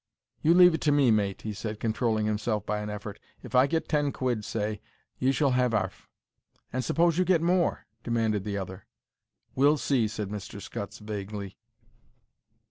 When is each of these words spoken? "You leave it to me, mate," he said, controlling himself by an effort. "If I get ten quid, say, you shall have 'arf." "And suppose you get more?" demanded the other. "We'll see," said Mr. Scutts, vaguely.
"You 0.41 0.55
leave 0.55 0.73
it 0.73 0.81
to 0.81 0.91
me, 0.91 1.11
mate," 1.11 1.43
he 1.43 1.53
said, 1.53 1.79
controlling 1.79 2.25
himself 2.25 2.65
by 2.65 2.79
an 2.79 2.89
effort. 2.89 3.19
"If 3.43 3.53
I 3.53 3.67
get 3.67 3.87
ten 3.87 4.11
quid, 4.11 4.43
say, 4.43 4.81
you 5.19 5.31
shall 5.31 5.51
have 5.51 5.75
'arf." 5.75 6.09
"And 6.73 6.83
suppose 6.83 7.19
you 7.19 7.23
get 7.23 7.39
more?" 7.39 7.85
demanded 8.03 8.43
the 8.43 8.57
other. 8.57 8.87
"We'll 9.53 9.77
see," 9.77 10.07
said 10.07 10.29
Mr. 10.29 10.59
Scutts, 10.59 10.97
vaguely. 10.97 11.55